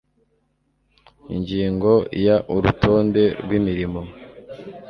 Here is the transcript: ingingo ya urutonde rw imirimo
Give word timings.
ingingo 1.35 1.91
ya 2.25 2.35
urutonde 2.55 3.23
rw 3.41 3.51
imirimo 3.59 4.01